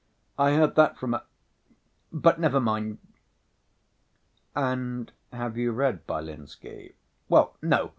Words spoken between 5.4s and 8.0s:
you read Byelinsky?" "Well, no